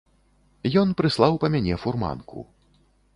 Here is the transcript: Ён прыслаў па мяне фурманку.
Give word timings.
Ён 0.81 0.95
прыслаў 1.01 1.37
па 1.43 1.47
мяне 1.57 1.75
фурманку. 1.83 2.39